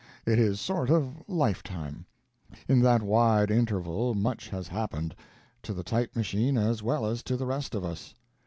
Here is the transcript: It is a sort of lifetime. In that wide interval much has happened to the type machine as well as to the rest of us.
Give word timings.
It 0.25 0.39
is 0.39 0.53
a 0.55 0.63
sort 0.63 0.89
of 0.89 1.21
lifetime. 1.27 2.05
In 2.67 2.79
that 2.81 3.03
wide 3.03 3.51
interval 3.51 4.15
much 4.15 4.49
has 4.49 4.67
happened 4.67 5.13
to 5.61 5.75
the 5.75 5.83
type 5.83 6.15
machine 6.15 6.57
as 6.57 6.81
well 6.81 7.05
as 7.05 7.21
to 7.21 7.37
the 7.37 7.45
rest 7.45 7.75
of 7.75 7.85
us. 7.85 8.15